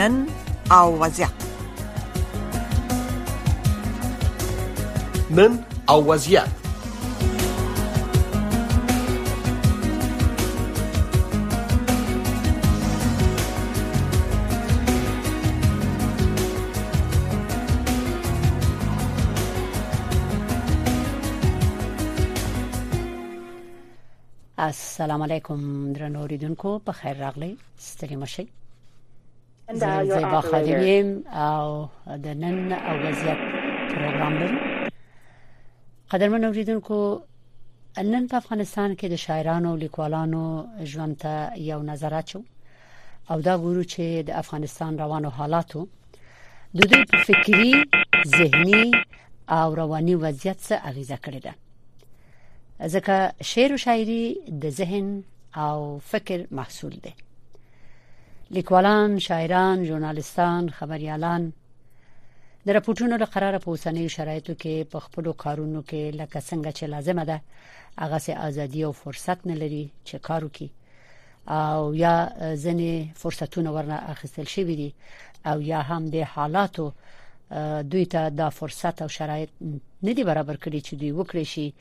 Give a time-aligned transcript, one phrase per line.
[0.00, 0.26] نن
[0.72, 1.30] او وضعیت
[5.30, 6.44] نن او وضعیت
[24.58, 27.56] السلام علیکم درنو اوریدونکو په خیر راغلی
[27.88, 28.44] ستړي مشئ
[29.74, 33.38] زیبا خادم او د نن او وضعیت
[33.90, 34.58] پروګرام لرو
[36.10, 37.20] قدرمن اوریدونکو
[37.98, 40.42] نن په افغانستان کې د شاعرانو او لیکوالانو
[40.84, 42.42] ژوند ته یو نظر اچو
[43.30, 45.86] او دا ګورو چې د افغانستان روانو حالاتو
[46.74, 47.84] د دې په فکری
[48.26, 48.90] ذهني
[49.50, 51.40] او رواني وضعیت سره اغیزه کړې
[52.78, 55.22] ده ځکه شعر او شاعري د ذهن
[55.56, 57.14] او فکر محصول دی
[58.52, 61.52] لیکوالان شاعران ژورنالستان خبريالان
[62.66, 66.84] د راپورټونو له قراره په اوسنیو شرایطو کې په خپل کارونو کې لکه څنګه چې
[66.94, 67.40] لازمه ده
[68.02, 70.68] هغه سي ازادي او فرصت نه لري چې کار وکړي
[71.48, 72.14] او یا
[72.64, 74.92] ځنې فرصتونه ورنه اخیستل شوی دي
[75.52, 76.92] او یا هم د حالاتو
[77.92, 79.50] دوی ته دا فرصت او شرایط
[80.02, 81.74] نه دي برابر کړی چې دوی وکړي شي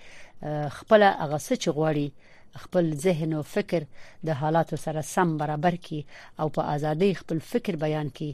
[0.77, 3.83] خپل هغه څه چې غواړي خپل ذهن او فکر
[4.25, 6.01] د حالاتو سره سم برابر کی
[6.39, 8.31] او په ازادي خپل فکر بیان کی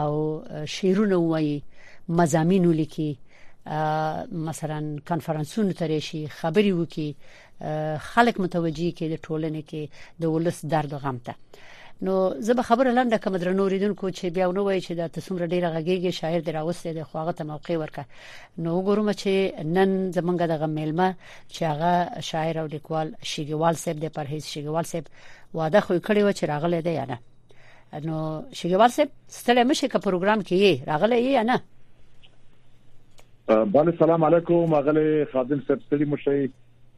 [0.00, 0.12] او
[0.76, 1.62] شیرونه وایي
[2.08, 3.08] مزامین ولیکي
[4.48, 7.08] مثلا کانفرنسونه ترې شي خبري وکي
[8.12, 9.82] خلک متوجي کې د ټولنې کې
[10.22, 11.34] د ولس درد غم ته
[12.02, 15.46] نو زه به خبره لاندې کوم در نوریدونکو چې بیا نو وایي چې دا تسومره
[15.46, 18.04] ډیره غږیږي شاعر دی راوستي د خواغه ته موقع ورکړه
[18.58, 21.14] نو وګورم چې نن زمونږ دغه میلمه
[21.52, 25.04] چې هغه شاعر او لیکوال شیګوال صاحب د پرهیز شیګوال صاحب
[25.54, 27.18] واده خو کړی و چې راغلی دی نه
[28.08, 28.16] نو
[28.58, 29.08] شیګوال صاحب
[29.38, 31.58] ستله مشه کا پروګرام کې یې راغلی یې نه
[33.48, 36.34] باندې سلام علیکم اغلی خادم صاحب ستړي مشه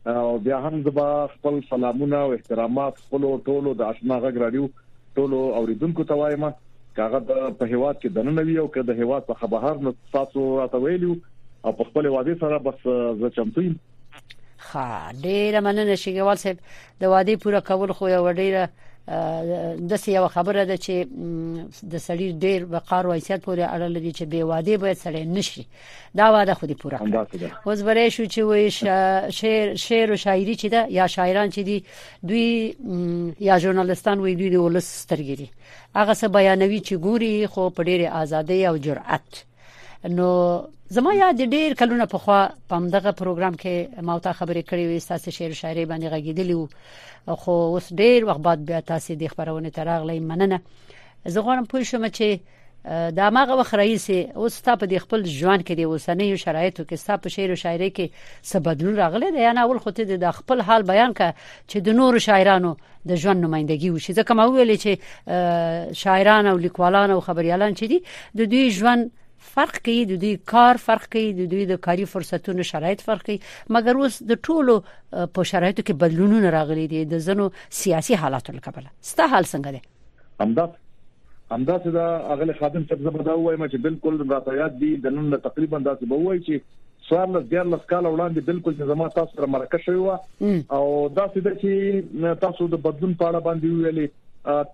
[0.06, 4.65] او بیا هم زبا خپل سلامونه او احترامات خپل ټولو د آشنا غږ رادیو
[5.20, 9.26] ټولو اوریدونکو ته وایم چې هغه په هیواد کې دننه وی او که د هیواد
[9.30, 11.12] په بهر نه تاسو راته ویلو
[11.66, 12.86] او په خپل وادي سره بس
[13.22, 13.76] زه چمتو یم
[14.66, 14.92] ښه
[15.24, 18.64] ډیره مننه شګوال صاحب د وادي پوره کول خو یو ډیره
[19.91, 20.94] د سیاو خبره ده چې
[21.92, 25.64] د سړي ډیر وقار او حیثیت پورې اړه لري چې به واده باید سړی نشي
[26.20, 28.64] دا واده خودي پوره اوس ورې شو چې وې
[29.38, 31.76] شعر شعر او شاعري چې ده یا شاعران چې دي
[32.28, 32.50] دوی
[33.48, 35.48] یا ژورنالستان وې دوی د ولسترګري
[35.98, 39.28] هغه څه بیانوي چې ګوري خو په ډیره ازادۍ او جرأت
[40.04, 44.84] نو زما یاد ډیر کلونه په خوا په همدغه پروګرام کې ما ته خبرې کړې
[44.86, 46.69] وې تاسو شعر شاعري باندې غږیدلی وو
[47.26, 50.59] خو اوس ډیر وخت بعد بیا تاسو د خبرونه تراغلې مننه
[51.34, 52.38] زه غواړم پوه شم چې
[53.19, 57.16] دا ماغه وخت رئیس اوس تا په خپل ژوند کې د اوسنۍ شرایطو کې ستا
[57.25, 60.62] په شعر شاعري کې څه بدلون راغلی دی یا نه اول خو ته د خپل
[60.70, 61.34] حال بیان ک
[61.69, 67.10] چې د نورو شاعرانو د ژوند نمائندګي وشي ځکه ما ویل چې شاعران او لیکوالان
[67.10, 68.03] او خبريالان چې دي
[68.44, 69.10] د دوی ژوند
[69.53, 73.37] فرق کوي د دوی کار فرق کوي د دوی د کاري فرصتونو شرایط فرق کوي
[73.76, 77.47] مګر اوس د ټولو په شرایطو کې بدلونونه راغلي دي د زنو
[77.82, 79.81] سیاسي حالاتو لپاره ستا حال څنګه دی
[80.43, 80.65] همدا
[81.56, 85.82] همدا چې دا اغله خادم څخه زبدا وایم چې بالکل راتيات دي د نن تقریبا
[85.88, 86.75] دا څه بوي چې
[87.10, 90.16] څوار لس ډیر لس کال وړاندې بالکل نظام تاسو سره مرکه شوی و
[90.78, 90.88] او
[91.21, 94.10] دا څه ده چې تاسو د بدلون په اړه باندې ویلي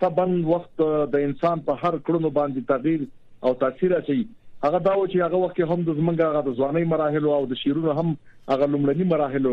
[0.00, 0.24] طبعا
[0.54, 0.82] وخت
[1.14, 3.04] د انسان په هر کړنو باندې تغییر
[3.48, 4.16] او تاثیر اچي
[4.64, 7.58] هغه دا و چې هغه وخت هم د زمنګ هغه د ځواني مراحل او د
[7.62, 8.12] شیرونو هم
[8.52, 9.48] هغه لومړني مراحل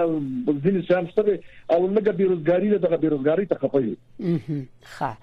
[0.64, 1.38] ځینې شام سره
[1.70, 3.96] او لږه بیروزګاری ده د بیروزګاری ته خپي
[4.98, 5.18] ها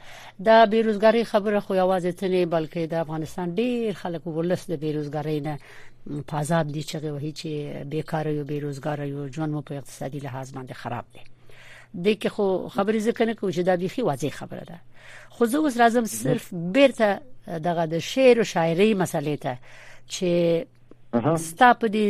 [0.48, 5.60] دا بیروزګاری خبره خو یوازې تنه بلکې د افغانستان ډیر خلک ولس د بیروزګاری نه
[6.28, 10.54] په عذاب دي چې وایي چې بیکاره یو بیروزګار یو ژوند مو په اقتصادي لحاظ
[10.54, 14.60] باندې خراب دی د کې خو خبرې ځکه نه کوي چې دا بيخي واضح خبره
[14.60, 14.80] ده
[15.30, 17.20] خو زه اوس راځم صرف بیرته
[17.68, 19.58] دغه د شعر او شاعري مسلې ته
[20.14, 20.34] چې
[21.42, 22.06] ستا په دې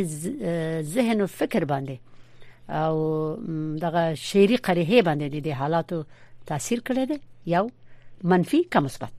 [0.94, 1.96] ذهن او فکر باندې
[2.68, 2.98] او
[3.84, 5.98] دغه شعري قریه باندې د حالاتو
[6.50, 7.18] تاثیر کړی دی
[7.54, 7.68] یو
[8.32, 9.14] منفي کا مثبت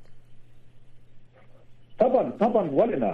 [2.01, 3.13] طبعا طبعا ولنا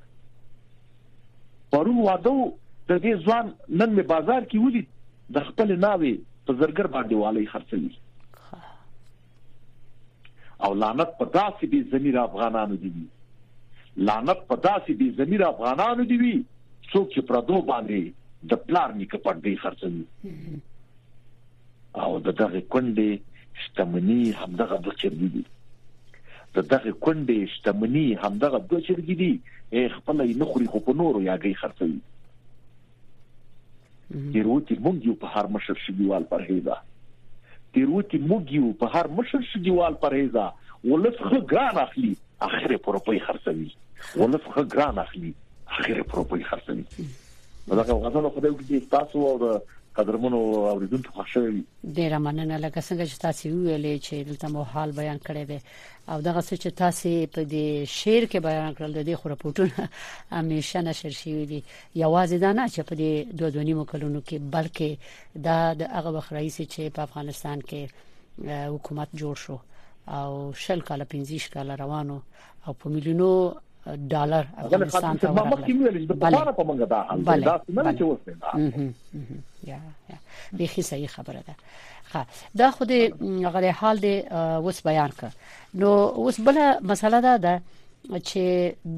[1.70, 2.36] پرون وادو
[2.88, 4.88] د دې ځوان نن می بازار کې ولید
[5.36, 6.14] د خپل ناوي
[6.46, 7.90] په زرګر باندې والی خرڅوي
[10.64, 12.90] او لعنت په داسې بي زمير افغانانو دي
[14.10, 19.34] لعنت په داسې بي زمير افغانانو دي څوک چې پردو باندې د پلار نیکه په
[19.42, 20.04] دې خرڅوي
[22.04, 25.44] او د دغه کندې شتمني همدغه د چرګي دي
[26.56, 29.30] د دغه کندې شتمني همدغه د چرګي دي
[29.74, 32.00] اے خپل نه خوري خو په نورو یاګي خرڅوي
[34.40, 36.76] یروتی مونږ یو په هر مشر شګوال پرهیزه
[37.74, 40.46] تیروتی موګیو په هر مشر شګیوال پرهیزا
[40.92, 42.12] ولسخه ګران اخلي
[42.48, 43.68] اخر پر په خرڅوي
[44.22, 45.32] ولسخه ګران اخلي
[45.78, 49.58] اخر پر په خرڅوي دا هغه غواړم خدای وکړي تاسو او
[49.96, 50.36] قدرمنو
[50.72, 51.64] اوریدونکو خوشاله
[51.98, 55.58] ډیره مننه لکه څنګه چې تاسو ویلې چې دلته مو حال بیان کړی دی
[56.12, 57.66] او دغه څه چې تاسو په دې
[57.98, 59.88] شعر کې بیان کړل د خرپوټونه
[60.38, 61.60] همیشه نشر شوی دی
[61.94, 64.90] یوازې دا نه چې په دې دوه دونی مکلونو کې بلکې
[65.46, 67.80] دا د هغه وخت رئیس چې په افغانستان کې
[68.74, 69.58] حکومت جوړ شو
[70.16, 70.32] او
[70.64, 72.18] شل کال 15 کال روانو
[72.66, 73.30] او په ملیونو
[73.86, 77.96] ډالر افغانستان ته ورغله مخکې ویل چې په لاره په منګه دا حل دا څه
[77.98, 78.34] چې وسته
[79.70, 80.18] یا یا
[80.58, 81.54] به صحیح خبره ده
[82.10, 82.22] ښه
[82.58, 82.92] دا خو د
[83.54, 84.14] غره حال دی
[84.64, 85.30] اوس بیان کړ
[85.74, 87.62] نو اوس بل مسله ده ده
[88.28, 88.42] چې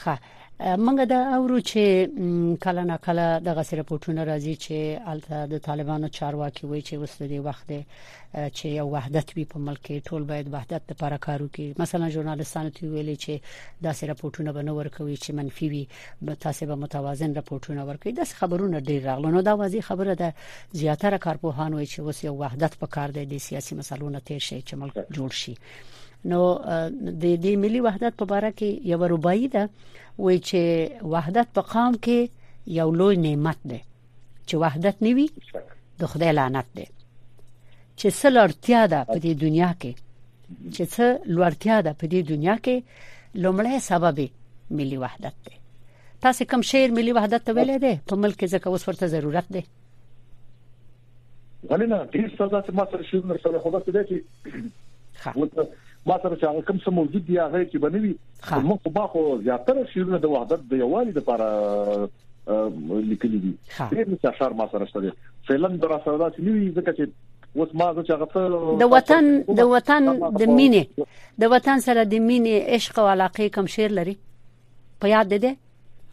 [0.03, 0.19] ها
[0.61, 1.83] منګه دا اورو چې
[2.65, 7.25] کله نه کله د غسر پټونه راځي چې الته د طالبانو چارواکي وایي چې وسته
[7.31, 7.69] دی وخت
[8.57, 12.71] چې یو وحدت وي په ملک کې ټول باید وحدت لپاره کار وکړي مثلا ژورنالستانو
[12.75, 13.33] ته ویلي چې
[13.87, 15.85] دا سره پټونه بنور کوي چې منفي وي
[16.23, 20.35] به تاسو به متوازن راپورټونه ورکړي د خبرونو ډیر راغلنو دا واضح خبره ده
[20.81, 24.39] زیاتره کارپوهان وایي چې وس یو وحدت په کار دی د سیاسي مسلو نه تیر
[24.49, 25.55] شي چې ملک جوړ شي
[26.25, 26.55] نو
[26.93, 29.69] د دې ملي وحدت په اړه کې یو رباعي ده
[30.19, 30.63] وای چې
[31.03, 32.19] وحدت په قام کې
[32.79, 33.81] یو لوی نعمت ده
[34.49, 35.29] چې وحدت نیوي
[36.01, 36.85] د خدای لعنت ده
[37.99, 39.93] چې څه لړتیا ده په دې دنیا کې
[40.75, 41.05] چې څه
[41.37, 42.77] لړتیا ده په دې دنیا کې
[43.43, 44.29] لومړی سبب
[44.71, 45.55] ملي وحدت ده
[46.21, 49.47] تاسو کوم شعر ملي وحدت ته ویلې ده په ملک کې ځکه اوس ورته ضرورت
[49.57, 49.63] ده
[51.71, 55.67] غلینا ډیر څه ځات ما سره شوم سره خدا ته دي چې ها
[56.07, 58.15] ما سره چې هغه کوم څه موجود دی هغه چې بنوي
[58.69, 61.49] موږ په باخو زیاتره شیرونه د وحدت د یووالي لپاره
[63.11, 63.53] لیکلي دي
[63.93, 65.13] ډېر څه اشعار ما سره شته
[65.49, 67.05] فلم در سره دا چې نوی ځکه چې
[67.59, 71.07] اوس ما چې هغه د وطن د وطن د مینې
[71.45, 74.17] د وطن سره د مینې عشق او علاقه کوم شعر لري
[75.01, 75.57] په یاد ده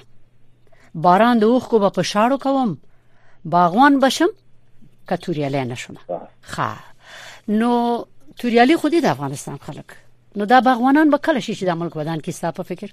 [1.05, 2.77] باران د اوخ کو په شاړو کوم
[3.45, 4.29] باغوان بشم
[5.11, 5.97] کټوریالی نشوم
[6.51, 6.63] ښه
[7.59, 8.05] نو
[8.41, 9.93] توریالی خودی د افغانستان خلک
[10.35, 12.87] نو دا باغوانان به کله شي چې د ملک ودان کې ستاسو فکر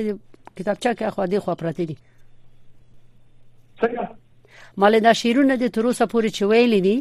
[0.57, 1.97] کتابچه کې خو دې خو پراته دي
[3.81, 4.05] څنګه
[4.83, 6.97] مال دا شعرونه د تر اوسه پورې چې ویلې دي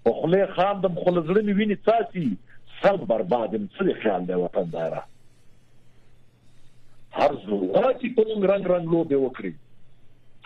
[0.04, 2.26] په خله خاندم خلزړه مې ویني ساتي
[2.82, 5.02] سر بربادم څه خیال دی وطن دارا
[7.12, 9.52] هر ضرورت په موږ رنگ رنگ لوبې وکړي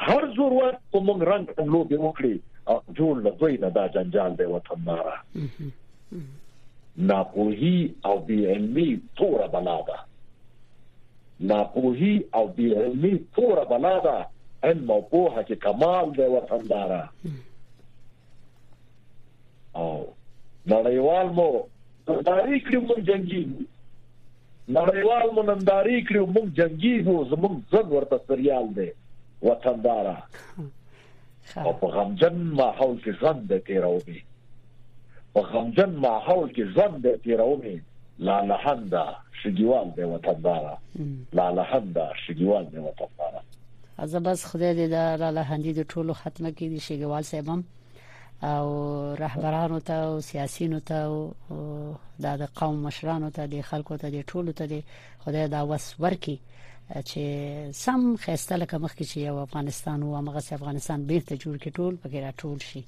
[0.09, 2.35] هر ضرورت په موږ رنگ رنگ لوبې وکړي
[2.69, 5.17] او جوړ له دوی نه دا جنجال دی وطن دارا
[7.11, 8.89] ناپوهي او بی علمي
[9.21, 9.99] تور بلاده
[11.53, 14.17] ناپوهي او بی علمي تور بلاده
[14.69, 17.03] علم او پوهه کې کمال دی وطن دارا
[19.75, 19.91] او
[20.69, 21.51] نړیوال مو
[22.11, 23.45] ننداري کړو موږ جنگي
[24.79, 28.89] نړیوال مو ننداري کړو موږ جنگي هو زموږ ځد ورته سریال دی
[29.49, 30.17] وطندارا
[31.65, 34.19] او په غمجن ماحول کې ژوند د تیرومي
[35.37, 37.77] په غمجن ماحول کې ژوند د تیرومي
[38.31, 39.05] لا لحندا
[39.41, 40.75] شګیوال دی وطندارا
[41.41, 43.41] لا لحندا شګیوال دی وطندارا
[44.07, 47.61] ازبس خدای دې دا لا لحندې ټولو ختمه کړي شګیوال صاحبم
[48.43, 48.73] او
[49.15, 51.35] رهبرانو ته او سیاسينو ته او
[52.23, 54.83] د قوم مشرانو ته د خلکو ته د ټولو ته د
[55.25, 56.37] خدای دا وس ورکی
[56.91, 61.71] چې سم خسته لکه مخکې چې یو افغانستان او مغه افغانستان به ته جوړ کې
[61.79, 62.83] ټول پکې راټول شي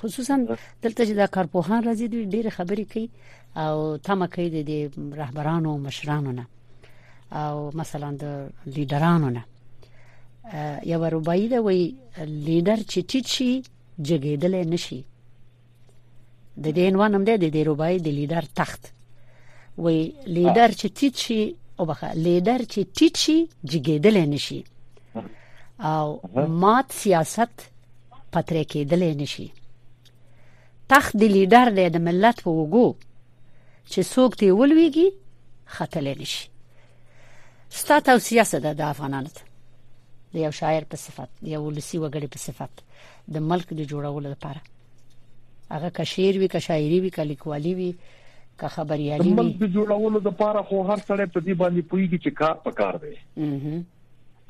[0.00, 0.38] خصوصا
[0.82, 3.08] دلته چې دا کارپوهان راځي ډېر خبرې کوي
[3.64, 4.72] او تمه کوي د
[5.22, 6.46] رهبرانو او مشرانو نه
[7.32, 8.24] او مثلا د
[8.76, 9.44] لیډرانو نه
[10.92, 11.82] یو ربایی دا وی
[12.48, 13.50] لیډر چې چی چی
[14.08, 15.02] جګیدل نشي
[16.56, 18.82] د دې عنوان هم د دې روبای د لیدر تخت
[19.78, 21.40] وی لیدر چې تیچی
[21.78, 24.62] او بخا لیدر چې تیچی جګیدل نشي
[25.80, 26.20] او
[26.62, 27.66] مات سیاست
[28.36, 29.48] پتر کېدل نشي
[30.94, 32.88] تخت د لیدر د ملت په وګو
[33.86, 35.12] چې څوک دی ولويږي
[35.78, 36.50] خطل نشي
[37.78, 39.28] ستات او سیاست د افغانانو
[40.34, 42.72] د یو شاعر په صفت یو ولسی وګړي په صفت
[43.34, 47.90] د ملک د جوړولو لپاره هغه کشیر وی کشایری وی کلیکوالی وی
[48.62, 52.38] کا خبريالي وی ملک د جوړولو لپاره خو هر څړې په دې باندې پويږي چې
[52.42, 53.80] کار پکار دی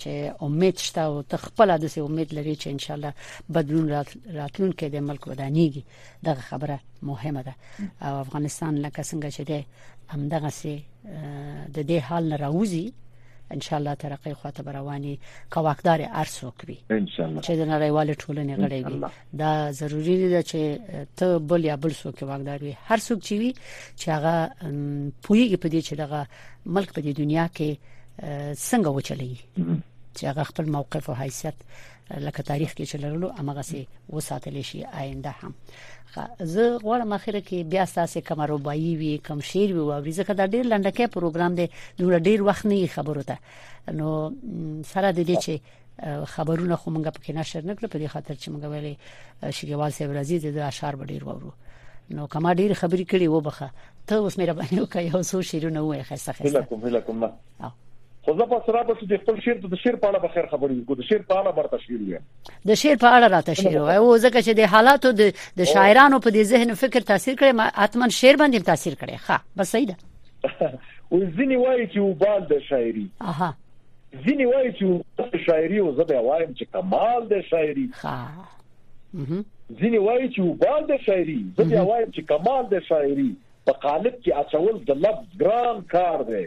[0.00, 0.12] چې
[0.46, 3.12] امید شته او ته خپل د امید لري چې ان شاء الله
[3.54, 3.86] بدلون
[4.38, 5.82] راتلون کې د ملک ودانېږي
[6.28, 7.54] دغه خبره مهمه ده
[8.06, 9.58] او افغانستان لکه څنګه چې ده
[10.12, 10.74] همدغه سي
[11.76, 12.86] د دې حال نه راوځي
[13.52, 15.18] ان شاء الله ترقې خواته رواني
[15.50, 19.00] کا واکدار ارسوک وي ان شاء الله چې د نړیوال ټولنې غړي وي
[19.42, 20.60] دا ضروری دی چې
[21.18, 23.50] ته بل یا بل څوک واکدار وي هر څوک چې وي
[24.00, 24.34] چې هغه
[25.24, 26.20] پویږي په دې چې دغه
[26.74, 27.70] ملک په دې دنیا کې
[28.66, 29.40] څنګه وچلېږي
[30.16, 31.56] چې هغه خپل موقف او حیثیت
[32.10, 35.52] لکه تاریخ کې چلولو امغه سي وساتل شي آینده هم
[36.40, 40.46] زه غواړم اخر کې بیا تاسو کوم ربايي وي کوم شعر وي او ځکه دا
[40.46, 41.66] ډیر لنډکه پروګرام دی
[42.00, 43.36] نو ډیر وخت نه خبرو ته
[43.88, 44.34] نو
[44.94, 45.60] سره د دې چې
[46.34, 48.94] خبرونه خو مونږ په کې نشر نه کړ په دې خاطر چې مونږ ویلي
[49.60, 51.52] شګوال صاحب راځي د اشعار ډیر وورو
[52.16, 53.70] نو کما ډیر خبرې کړي و بخه
[54.06, 57.30] ته اوس مې ربانه وکړ یو څو شیرونه وای خسته خسته بالکل بالکل
[58.24, 60.74] خو زه په سره به د خپل شعر د شعر په اړه به خیر خبرې
[60.74, 62.18] وکړو د شعر په اړه برته شعر وي
[62.70, 65.32] د شعر په اړه راته شعر وای او ځکه چې د حالاتو د
[65.62, 69.36] د شاعرانو په دې ذهن فکر تاثیر کړي ما اتمن شعر باندې تاثیر کړي ښه
[69.56, 69.96] بس صحیح ده
[71.16, 73.50] او ځینی وایي چې وبال د شاعري اها
[74.28, 78.16] ځینی وایي چې شاعري او زه به وایم چې کمال د شاعري ها
[79.82, 83.28] ځینی وایي چې وبال د شاعري زه به وایم چې کمال د شاعري
[83.66, 86.46] په قالب کې اچول د لفظ ګران کار دی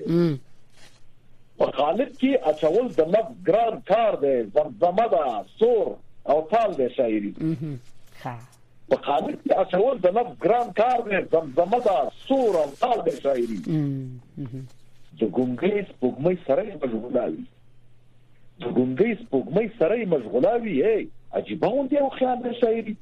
[1.59, 5.25] په غالب کې اچول د مګ ګران کار دی زمزمه ده
[5.59, 5.89] سور
[6.31, 7.31] او تال دی شاعري
[8.91, 11.95] په غالب کې اچول د مګ ګران کار دی زمزمه ده
[12.27, 13.59] سور او تال دی شاعري
[15.19, 17.43] د ګونګې سپوږمۍ سره مشغولاوي
[18.63, 21.01] د ګونګې سپوږمۍ سره مشغولاوي ای
[21.41, 22.95] عجيبون دی او خیال دی شاعري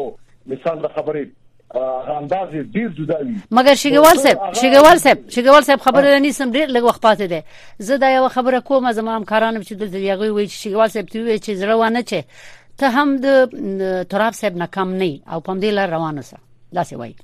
[0.55, 1.27] مثال د خبرې
[1.75, 6.67] انداز ډیر جدا وي مګر شګوال صاحب شګوال صاحب شګوال صاحب خبره نه سم ډیر
[6.69, 7.43] لږ وخت پاتې ده
[7.89, 11.39] زه دا یو خبره کوم زمام کارانم چې دلته یغوي وي شګوال صاحب ته وی
[11.39, 15.65] چې زړه وانه چې ته هم د تراب صاحب نه کم نه او پم دې
[15.79, 16.39] لار روانه سه
[16.79, 17.15] دا څه وایي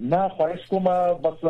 [0.00, 0.84] نه خواهش کوم
[1.24, 1.42] بس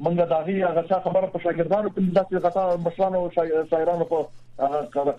[0.00, 3.30] منګه داغي هغه څه خبره په شاګردانو کې داسې غطا مشرانو او
[3.70, 4.26] شاعرانو په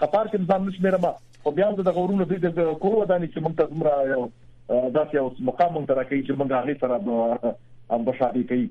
[0.04, 3.68] قطار کې نظام نشمیره ما خو بیا د غورونو د کورو دانی چې موږ ته
[3.74, 4.28] زمرا یو
[4.70, 6.94] دا یو مقام مونږ ته راکړي چې موږ هغه سره
[7.96, 8.66] هم بشادي کوي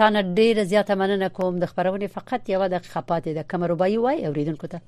[0.00, 4.18] تا نه ډیره زیاته مننه کوم د خبرونه فقط یو د خپاتې د کمروبای وای
[4.28, 4.78] اوریدونکو ته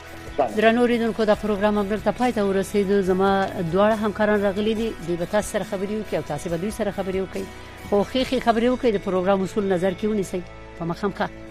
[0.57, 5.15] درنو ریدونکو دا پروګرام هم دلته پای ته ورسېدو زما دواړه همکاران راغلي دي دوی
[5.15, 8.69] به تاسو سره خبري وکړي او تاسو به دوی سره خبري وکړي خو خېخي خبري
[8.69, 10.41] وکړي د پروګرام اصول نظر کې ونیسي
[10.79, 11.46] په مخامخه